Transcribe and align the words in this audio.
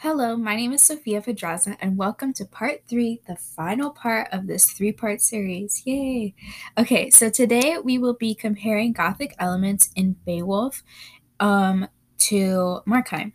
Hello, 0.00 0.36
my 0.36 0.54
name 0.54 0.74
is 0.74 0.84
Sophia 0.84 1.22
Pedraza, 1.22 1.74
and 1.80 1.96
welcome 1.96 2.34
to 2.34 2.44
part 2.44 2.82
three, 2.86 3.22
the 3.26 3.34
final 3.34 3.88
part 3.88 4.28
of 4.30 4.46
this 4.46 4.66
three 4.66 4.92
part 4.92 5.22
series. 5.22 5.80
Yay! 5.86 6.34
Okay, 6.76 7.08
so 7.08 7.30
today 7.30 7.78
we 7.82 7.96
will 7.96 8.12
be 8.12 8.34
comparing 8.34 8.92
Gothic 8.92 9.34
elements 9.38 9.88
in 9.96 10.16
Beowulf 10.26 10.82
um, 11.40 11.88
to 12.18 12.80
Markheim. 12.86 13.32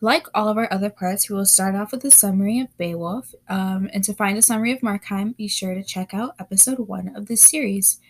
Like 0.00 0.26
all 0.34 0.48
of 0.48 0.56
our 0.56 0.72
other 0.72 0.88
parts, 0.88 1.28
we 1.28 1.36
will 1.36 1.44
start 1.44 1.74
off 1.74 1.92
with 1.92 2.02
a 2.06 2.10
summary 2.10 2.60
of 2.60 2.74
Beowulf. 2.78 3.34
Um, 3.50 3.90
and 3.92 4.02
to 4.04 4.14
find 4.14 4.38
a 4.38 4.42
summary 4.42 4.72
of 4.72 4.80
Markheim, 4.80 5.36
be 5.36 5.48
sure 5.48 5.74
to 5.74 5.84
check 5.84 6.14
out 6.14 6.34
episode 6.40 6.78
one 6.78 7.14
of 7.14 7.26
this 7.26 7.42
series. 7.42 8.00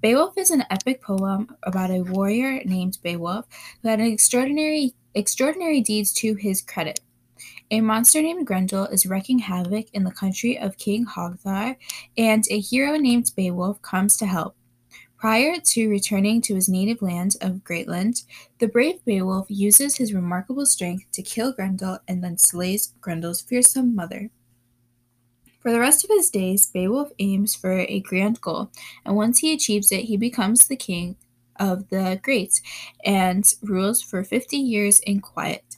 Beowulf 0.00 0.38
is 0.38 0.50
an 0.50 0.64
epic 0.70 1.02
poem 1.02 1.54
about 1.64 1.90
a 1.90 2.00
warrior 2.00 2.64
named 2.64 2.96
Beowulf 3.02 3.44
who 3.82 3.90
had 3.90 4.00
an 4.00 4.06
extraordinary 4.06 4.94
extraordinary 5.14 5.82
deeds 5.82 6.12
to 6.12 6.34
his 6.34 6.62
credit. 6.62 7.00
A 7.72 7.80
monster 7.80 8.20
named 8.20 8.48
Grendel 8.48 8.86
is 8.86 9.06
wreaking 9.06 9.38
havoc 9.38 9.86
in 9.92 10.02
the 10.02 10.10
country 10.10 10.58
of 10.58 10.76
King 10.76 11.06
Hrothgar, 11.06 11.76
and 12.18 12.44
a 12.50 12.58
hero 12.58 12.96
named 12.96 13.30
Beowulf 13.36 13.80
comes 13.80 14.16
to 14.16 14.26
help. 14.26 14.56
Prior 15.16 15.54
to 15.60 15.88
returning 15.88 16.40
to 16.42 16.56
his 16.56 16.68
native 16.68 17.00
land 17.00 17.36
of 17.40 17.62
Geatland, 17.62 18.24
the 18.58 18.66
brave 18.66 19.04
Beowulf 19.04 19.46
uses 19.48 19.94
his 19.94 20.12
remarkable 20.12 20.66
strength 20.66 21.04
to 21.12 21.22
kill 21.22 21.52
Grendel 21.52 21.98
and 22.08 22.24
then 22.24 22.38
slays 22.38 22.94
Grendel's 23.00 23.40
fearsome 23.40 23.94
mother. 23.94 24.30
For 25.60 25.70
the 25.70 25.78
rest 25.78 26.02
of 26.02 26.10
his 26.10 26.28
days, 26.28 26.66
Beowulf 26.66 27.10
aims 27.20 27.54
for 27.54 27.78
a 27.78 28.00
grand 28.00 28.40
goal, 28.40 28.72
and 29.04 29.14
once 29.14 29.38
he 29.38 29.52
achieves 29.52 29.92
it, 29.92 30.06
he 30.06 30.16
becomes 30.16 30.66
the 30.66 30.74
king 30.74 31.16
of 31.60 31.88
the 31.90 32.20
Geats 32.24 32.62
and 33.04 33.54
rules 33.62 34.02
for 34.02 34.24
50 34.24 34.56
years 34.56 34.98
in 35.00 35.20
quiet. 35.20 35.69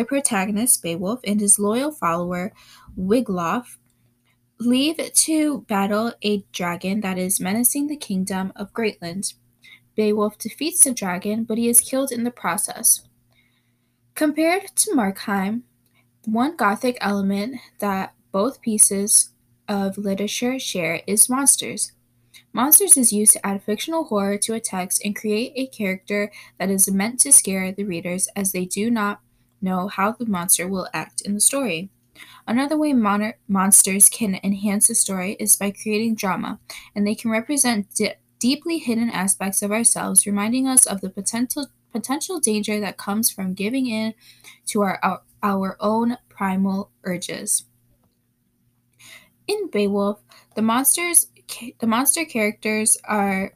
The 0.00 0.06
protagonist, 0.06 0.82
Beowulf, 0.82 1.20
and 1.24 1.42
his 1.42 1.58
loyal 1.58 1.92
follower, 1.92 2.54
Wiglaf, 2.98 3.76
leave 4.58 4.96
to 4.96 5.60
battle 5.68 6.14
a 6.22 6.42
dragon 6.52 7.02
that 7.02 7.18
is 7.18 7.38
menacing 7.38 7.88
the 7.88 7.98
kingdom 7.98 8.50
of 8.56 8.72
Geatland. 8.72 9.34
Beowulf 9.96 10.38
defeats 10.38 10.84
the 10.84 10.94
dragon, 10.94 11.44
but 11.44 11.58
he 11.58 11.68
is 11.68 11.80
killed 11.80 12.12
in 12.12 12.24
the 12.24 12.30
process. 12.30 13.02
Compared 14.14 14.74
to 14.76 14.92
Markheim, 14.92 15.64
one 16.24 16.56
Gothic 16.56 16.96
element 17.02 17.56
that 17.80 18.14
both 18.32 18.62
pieces 18.62 19.34
of 19.68 19.98
literature 19.98 20.58
share 20.58 21.02
is 21.06 21.28
monsters. 21.28 21.92
Monsters 22.54 22.96
is 22.96 23.12
used 23.12 23.34
to 23.34 23.46
add 23.46 23.62
fictional 23.62 24.04
horror 24.04 24.38
to 24.38 24.54
a 24.54 24.60
text 24.60 25.04
and 25.04 25.14
create 25.14 25.52
a 25.56 25.66
character 25.66 26.32
that 26.58 26.70
is 26.70 26.90
meant 26.90 27.20
to 27.20 27.32
scare 27.32 27.70
the 27.70 27.84
readers 27.84 28.28
as 28.34 28.52
they 28.52 28.64
do 28.64 28.90
not 28.90 29.20
know 29.60 29.88
how 29.88 30.12
the 30.12 30.26
monster 30.26 30.66
will 30.66 30.88
act 30.92 31.20
in 31.20 31.34
the 31.34 31.40
story. 31.40 31.90
Another 32.46 32.76
way 32.76 32.92
mon- 32.92 33.34
monsters 33.48 34.08
can 34.08 34.40
enhance 34.42 34.90
a 34.90 34.94
story 34.94 35.36
is 35.38 35.56
by 35.56 35.70
creating 35.70 36.14
drama, 36.14 36.58
and 36.94 37.06
they 37.06 37.14
can 37.14 37.30
represent 37.30 37.94
di- 37.94 38.14
deeply 38.38 38.78
hidden 38.78 39.10
aspects 39.10 39.62
of 39.62 39.70
ourselves, 39.70 40.26
reminding 40.26 40.66
us 40.66 40.86
of 40.86 41.00
the 41.00 41.10
potential 41.10 41.68
potential 41.92 42.38
danger 42.38 42.78
that 42.78 42.96
comes 42.96 43.30
from 43.30 43.52
giving 43.52 43.86
in 43.86 44.14
to 44.64 44.80
our, 44.80 45.00
our, 45.02 45.22
our 45.42 45.76
own 45.80 46.16
primal 46.28 46.90
urges. 47.02 47.64
In 49.48 49.68
Beowulf, 49.70 50.20
the 50.54 50.62
monsters 50.62 51.26
the 51.80 51.86
monster 51.86 52.24
characters 52.24 52.96
are 53.04 53.54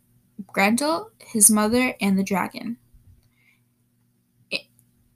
Grendel, 0.48 1.10
his 1.20 1.50
mother, 1.50 1.94
and 2.00 2.19
the 2.19 2.25
dragon. 2.25 2.77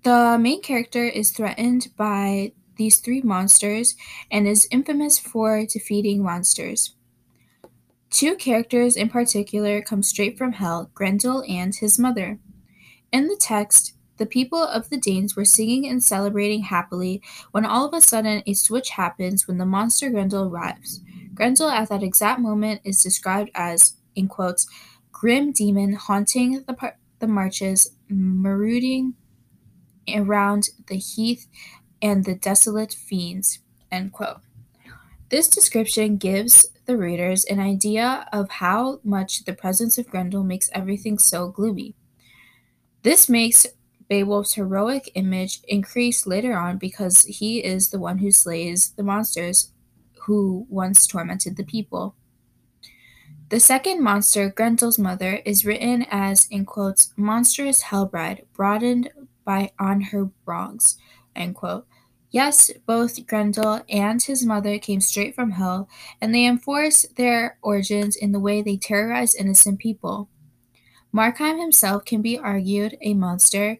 The 0.03 0.39
main 0.41 0.63
character 0.63 1.05
is 1.05 1.33
threatened 1.33 1.89
by 1.97 2.53
these 2.77 2.99
three 2.99 3.21
monsters 3.23 3.97
and 4.31 4.47
is 4.47 4.69
infamous 4.71 5.19
for 5.19 5.67
defeating 5.67 6.23
monsters. 6.23 6.95
Two 8.11 8.37
characters 8.37 8.97
in 8.97 9.09
particular 9.11 9.83
come 9.83 10.03
straight 10.03 10.39
from 10.39 10.53
hell 10.53 10.91
Grendel 10.95 11.45
and 11.49 11.75
his 11.75 11.99
mother. 11.99 12.39
In 13.13 13.27
the 13.27 13.37
text, 13.39 13.95
the 14.17 14.27
people 14.27 14.63
of 14.63 14.89
the 14.89 14.97
Danes 14.97 15.37
were 15.37 15.45
singing 15.45 15.87
and 15.87 16.03
celebrating 16.03 16.63
happily 16.63 17.23
when 17.51 17.65
all 17.65 17.87
of 17.87 17.95
a 17.95 18.01
sudden 18.01 18.43
a 18.47 18.55
switch 18.55 18.91
happens 18.91 19.47
when 19.47 19.59
the 19.59 19.67
monster 19.67 20.11
Grendel 20.11 20.49
arrives. 20.49 21.01
Grendel 21.35 21.69
at 21.69 21.89
that 21.89 22.03
exact 22.03 22.41
moment 22.41 22.81
is 22.85 23.03
described 23.03 23.51
as, 23.55 23.95
in 24.17 24.27
quotes, 24.27 24.67
grim 25.13 25.53
demon 25.53 25.93
haunting 25.93 26.65
the, 26.67 26.75
par- 26.75 26.99
the 27.19 27.29
marches, 27.29 27.91
marauding 28.09 29.15
around 30.17 30.69
the 30.87 30.97
heath 30.97 31.49
and 32.01 32.25
the 32.25 32.35
desolate 32.35 32.93
fiends. 32.93 33.61
This 35.31 35.49
description 35.49 36.17
gives 36.17 36.67
the 36.87 36.97
readers 36.97 37.45
an 37.45 37.61
idea 37.61 38.27
of 38.33 38.49
how 38.51 39.01
much 39.05 39.45
the 39.45 39.53
presence 39.53 39.99
of 39.99 40.09
Grendel 40.09 40.43
makes 40.43 40.71
everything 40.73 41.19
so 41.19 41.49
gloomy. 41.49 41.95
This 43.03 43.29
makes 43.29 43.67
Beowulf's 44.09 44.55
heroic 44.55 45.11
image 45.15 45.61
increase 45.69 46.27
later 46.27 46.57
on 46.57 46.79
because 46.79 47.25
he 47.25 47.63
is 47.63 47.91
the 47.91 47.99
one 47.99 48.19
who 48.19 48.31
slays 48.31 48.91
the 48.97 49.03
monsters 49.03 49.73
who 50.23 50.67
once 50.69 51.07
tormented 51.07 51.57
the 51.57 51.65
people. 51.65 52.15
The 53.51 53.61
second 53.61 54.03
monster, 54.03 54.51
Grendel's 54.51 54.99
mother, 54.99 55.41
is 55.45 55.65
written 55.65 56.07
as, 56.11 56.47
in 56.51 56.67
quotes, 56.67 57.13
monstrous 57.17 57.85
hellbride, 57.85 58.45
broadened 58.55 59.11
by 59.49 59.73
on 59.79 60.03
her 60.03 60.29
wrongs, 60.45 60.99
end 61.35 61.55
quote. 61.55 61.87
Yes, 62.31 62.71
both 62.85 63.27
Grendel 63.27 63.81
and 63.89 64.23
his 64.23 64.45
mother 64.45 64.79
came 64.79 65.01
straight 65.01 65.35
from 65.35 65.53
hell, 65.53 65.89
and 66.21 66.35
they 66.35 66.45
enforce 66.45 67.07
their 67.17 67.57
origins 67.63 68.15
in 68.15 68.33
the 68.33 68.41
way 68.41 68.61
they 68.61 68.77
terrorize 68.77 69.35
innocent 69.35 69.79
people. 69.79 70.29
Markheim 71.15 71.59
himself 71.59 72.05
can 72.05 72.21
be 72.21 72.37
argued 72.37 72.99
a 73.01 73.15
monster 73.15 73.79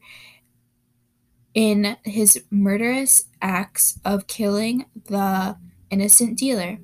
in 1.53 1.99
his 2.03 2.43
murderous 2.51 3.27
acts 3.43 3.99
of 4.07 4.27
killing 4.27 4.87
the 5.09 5.59
innocent 5.91 6.39
dealer. 6.39 6.79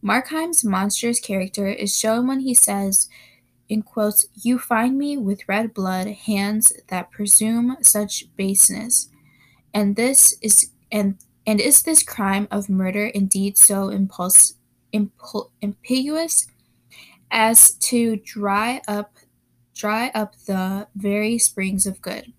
Markheim's 0.00 0.64
monstrous 0.64 1.18
character 1.18 1.66
is 1.66 1.98
shown 1.98 2.28
when 2.28 2.40
he 2.40 2.54
says, 2.54 3.08
in 3.70 3.82
quotes, 3.82 4.26
You 4.34 4.58
find 4.58 4.98
me 4.98 5.16
with 5.16 5.48
red 5.48 5.72
blood, 5.72 6.08
hands 6.08 6.72
that 6.88 7.10
presume 7.12 7.76
such 7.80 8.24
baseness. 8.36 9.08
And 9.72 9.94
this 9.96 10.36
is 10.42 10.72
and 10.92 11.16
and 11.46 11.60
is 11.60 11.82
this 11.82 12.02
crime 12.02 12.48
of 12.50 12.68
murder 12.68 13.06
indeed 13.06 13.56
so 13.56 13.88
impulse, 13.88 14.54
as 17.30 17.70
to 17.74 18.16
dry 18.16 18.82
up 18.88 19.14
dry 19.72 20.10
up 20.14 20.34
the 20.46 20.88
very 20.96 21.38
springs 21.38 21.86
of 21.86 22.02
good? 22.02 22.32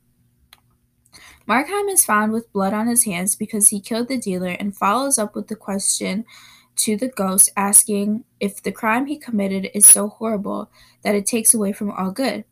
Markheim 1.47 1.89
is 1.89 2.05
found 2.05 2.33
with 2.33 2.51
blood 2.53 2.73
on 2.73 2.87
his 2.87 3.05
hands 3.05 3.35
because 3.35 3.69
he 3.69 3.79
killed 3.79 4.09
the 4.09 4.17
dealer 4.17 4.55
and 4.59 4.77
follows 4.77 5.17
up 5.17 5.33
with 5.33 5.47
the 5.47 5.55
question 5.55 6.25
to 6.81 6.97
the 6.97 7.07
ghost 7.07 7.49
asking 7.55 8.23
if 8.39 8.61
the 8.61 8.71
crime 8.71 9.05
he 9.05 9.17
committed 9.17 9.69
is 9.73 9.85
so 9.85 10.09
horrible 10.09 10.71
that 11.03 11.15
it 11.15 11.25
takes 11.25 11.53
away 11.53 11.71
from 11.73 11.91
all 11.91 12.11
good. 12.11 12.43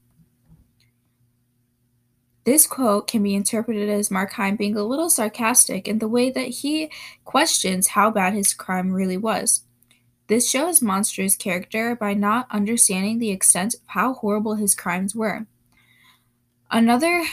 This 2.46 2.66
quote 2.66 3.08
can 3.08 3.22
be 3.22 3.36
interpreted 3.36 3.90
as 3.90 4.10
Markheim 4.10 4.58
being 4.58 4.76
a 4.76 4.84
little 4.84 5.10
sarcastic 5.10 5.88
in 5.88 6.00
the 6.00 6.08
way 6.08 6.30
that 6.32 6.48
he 6.48 6.92
questions 7.26 7.90
how 7.90 8.10
bad 8.10 8.34
his 8.34 8.54
crime 8.54 8.92
really 8.92 9.18
was. 9.18 9.66
This 10.28 10.50
shows 10.50 10.82
Monster's 10.82 11.36
character 11.36 11.96
by 11.96 12.14
not 12.14 12.48
understanding 12.52 13.18
the 13.18 13.32
extent 13.32 13.74
of 13.74 13.82
how 13.88 14.14
horrible 14.14 14.56
his 14.56 14.76
crimes 14.76 15.16
were. 15.16 15.48
Another 16.72 17.24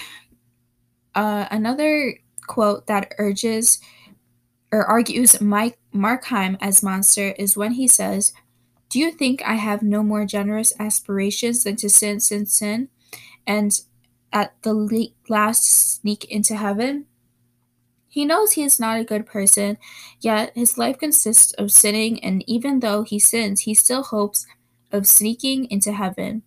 uh, 1.15 1.47
another 1.51 2.19
quote 2.47 2.87
that 2.87 3.13
urges 3.19 3.78
or 4.72 4.84
argues 4.84 5.41
Mike 5.41 5.78
Markheim 5.95 6.57
as 6.60 6.83
monster 6.83 7.30
is 7.39 7.57
when 7.57 7.72
he 7.72 7.86
says, 7.89 8.33
"Do 8.89 8.98
you 8.98 9.10
think 9.10 9.42
I 9.42 9.54
have 9.54 9.83
no 9.83 10.03
more 10.03 10.27
generous 10.27 10.72
aspirations 10.78 11.65
than 11.65 11.77
to 11.77 11.89
sin, 11.89 12.21
sin, 12.21 12.47
sin, 12.47 12.89
and 13.47 13.72
at 14.33 14.54
the 14.63 14.74
le- 14.74 15.15
last 15.28 15.98
sneak 15.98 16.24
into 16.24 16.57
heaven?" 16.57 17.07
He 18.09 18.24
knows 18.24 18.53
he 18.53 18.63
is 18.63 18.80
not 18.80 18.98
a 18.98 19.04
good 19.04 19.27
person, 19.27 19.77
yet 20.21 20.53
his 20.54 20.78
life 20.78 20.98
consists 20.98 21.53
of 21.53 21.71
sinning, 21.71 22.22
and 22.24 22.42
even 22.48 22.80
though 22.80 23.03
he 23.03 23.19
sins, 23.19 23.62
he 23.62 23.74
still 23.74 24.03
hopes 24.03 24.47
of 24.91 25.07
sneaking 25.07 25.66
into 25.71 25.92
heaven. 25.92 26.42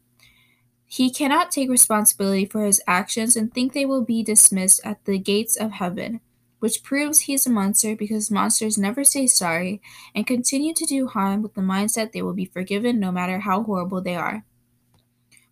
He 0.87 1.11
cannot 1.11 1.51
take 1.51 1.69
responsibility 1.69 2.45
for 2.45 2.65
his 2.65 2.81
actions 2.87 3.35
and 3.35 3.53
think 3.53 3.73
they 3.73 3.85
will 3.85 4.03
be 4.03 4.23
dismissed 4.23 4.81
at 4.83 5.05
the 5.05 5.19
gates 5.19 5.55
of 5.55 5.73
heaven, 5.73 6.21
which 6.59 6.83
proves 6.83 7.21
he 7.21 7.33
is 7.33 7.45
a 7.45 7.49
monster 7.49 7.95
because 7.95 8.29
monsters 8.29 8.77
never 8.77 9.03
say 9.03 9.27
sorry 9.27 9.81
and 10.13 10.27
continue 10.27 10.73
to 10.73 10.85
do 10.85 11.07
harm 11.07 11.41
with 11.41 11.53
the 11.53 11.61
mindset 11.61 12.11
they 12.11 12.21
will 12.21 12.33
be 12.33 12.45
forgiven 12.45 12.99
no 12.99 13.11
matter 13.11 13.39
how 13.39 13.63
horrible 13.63 14.01
they 14.01 14.15
are. 14.15 14.45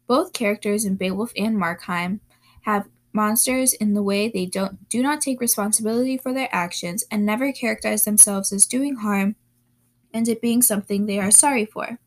Both 0.05 0.33
characters 0.33 0.85
in 0.85 0.95
Beowulf 0.95 1.31
and 1.35 1.57
Markheim 1.57 2.19
have 2.61 2.87
monsters 3.13 3.73
in 3.73 3.93
the 3.93 4.03
way 4.03 4.29
they 4.29 4.45
don't 4.45 4.87
do 4.89 5.01
not 5.01 5.21
take 5.21 5.41
responsibility 5.41 6.17
for 6.17 6.33
their 6.33 6.49
actions 6.51 7.03
and 7.09 7.25
never 7.25 7.51
characterize 7.51 8.03
themselves 8.03 8.53
as 8.53 8.65
doing 8.65 8.97
harm 8.97 9.35
and 10.13 10.27
it 10.27 10.41
being 10.41 10.61
something 10.61 11.05
they 11.05 11.19
are 11.19 11.31
sorry 11.31 11.65
for. 11.65 11.99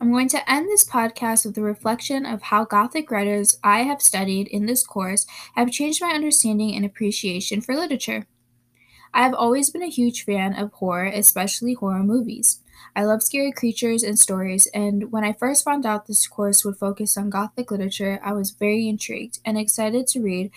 I'm 0.00 0.12
going 0.12 0.28
to 0.28 0.50
end 0.50 0.68
this 0.68 0.84
podcast 0.88 1.44
with 1.44 1.58
a 1.58 1.62
reflection 1.62 2.24
of 2.24 2.42
how 2.42 2.64
Gothic 2.64 3.10
writers 3.10 3.58
I 3.64 3.80
have 3.80 4.00
studied 4.00 4.46
in 4.48 4.66
this 4.66 4.86
course 4.86 5.26
have 5.56 5.72
changed 5.72 6.00
my 6.00 6.10
understanding 6.10 6.74
and 6.76 6.84
appreciation 6.84 7.60
for 7.60 7.74
literature. 7.74 8.26
I 9.14 9.22
have 9.22 9.34
always 9.34 9.70
been 9.70 9.82
a 9.82 9.90
huge 9.90 10.24
fan 10.24 10.54
of 10.54 10.72
horror, 10.74 11.06
especially 11.06 11.74
horror 11.74 12.04
movies. 12.04 12.62
I 12.96 13.04
love 13.04 13.22
scary 13.22 13.52
creatures 13.52 14.02
and 14.04 14.18
stories, 14.18 14.68
and 14.74 15.10
when 15.12 15.24
I 15.24 15.32
first 15.32 15.64
found 15.64 15.86
out 15.86 16.06
this 16.06 16.26
course 16.26 16.64
would 16.64 16.76
focus 16.76 17.16
on 17.16 17.30
Gothic 17.30 17.70
literature, 17.70 18.20
I 18.22 18.32
was 18.32 18.50
very 18.52 18.88
intrigued 18.88 19.40
and 19.44 19.58
excited 19.58 20.06
to 20.08 20.20
read 20.20 20.52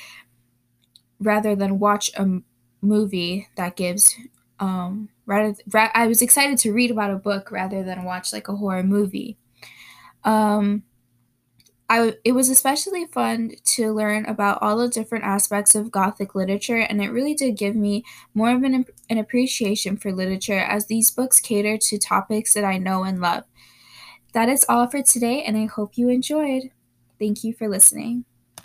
rather 1.20 1.56
than 1.56 1.80
watch 1.80 2.10
a 2.16 2.22
m- 2.22 2.46
movie 2.82 3.48
that 3.56 3.76
gives 3.76 4.16
um 4.60 5.10
rather 5.26 5.56
ra- 5.72 5.92
I 5.94 6.08
was 6.08 6.22
excited 6.22 6.58
to 6.60 6.74
read 6.74 6.92
about 6.92 7.12
a 7.12 7.16
book 7.18 7.52
rather 7.52 7.84
than 7.84 8.04
watch 8.04 8.34
like 8.34 8.48
a 8.48 8.56
horror 8.56 8.84
movie. 8.84 9.38
Um 10.24 10.84
I, 11.90 12.14
it 12.24 12.32
was 12.32 12.50
especially 12.50 13.06
fun 13.08 13.52
to 13.76 13.92
learn 13.92 14.26
about 14.26 14.60
all 14.62 14.78
the 14.78 14.88
different 14.88 15.26
aspects 15.26 15.76
of 15.76 15.92
Gothic 15.92 16.34
literature, 16.34 16.78
and 16.78 17.02
it 17.02 17.10
really 17.10 17.34
did 17.34 17.58
give 17.58 17.76
me 17.76 18.06
more 18.34 18.52
of 18.52 18.64
an, 18.64 18.86
an 19.10 19.18
appreciation 19.18 19.98
for 19.98 20.14
literature 20.14 20.60
as 20.60 20.86
these 20.86 21.12
books 21.12 21.42
cater 21.42 21.78
to 21.78 21.98
topics 21.98 22.54
that 22.54 22.64
I 22.64 22.78
know 22.78 23.04
and 23.04 23.20
love. 23.20 23.44
That 24.34 24.50
is 24.50 24.66
all 24.70 24.88
for 24.88 25.04
today, 25.04 25.44
and 25.44 25.58
I 25.58 25.66
hope 25.66 25.98
you 25.98 26.10
enjoyed. 26.10 26.72
Thank 27.20 27.44
you 27.44 27.54
for 27.54 27.70
listening. 27.70 28.26